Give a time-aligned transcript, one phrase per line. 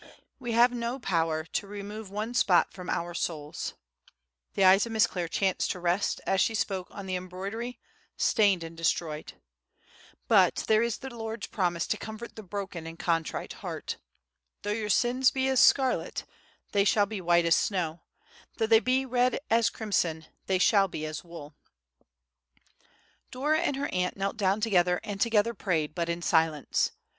[0.39, 3.75] We have no power to remove one spot from our souls;"
[4.55, 7.79] the eyes of Miss Clare chanced to rest, as she spoke, on the embroidery,
[8.17, 9.33] stained and destroyed;
[10.27, 13.97] "but there is the Lord's promise to comfort the broken and contrite heart,
[14.63, 16.25] 'Though your sins be as scarlet,
[16.71, 21.23] they shall be white as snow—though they be red as crimson, they shall be as
[21.23, 21.53] wool.'"
[23.29, 26.89] Dora and her aunt knelt down together and together prayed, but in silence.